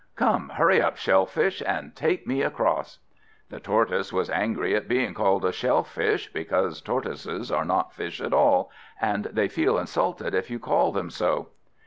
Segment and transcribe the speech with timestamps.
[0.15, 2.97] Come, hurry up, Shell fish, and take me across."
[3.51, 8.19] The Tortoise was angry at being called a shell fish, because tortoises are not fish
[8.19, 11.49] at all, and they feel insulted if you call them so.